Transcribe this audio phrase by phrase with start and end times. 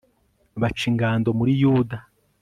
[0.61, 1.97] baca ingando muri yuda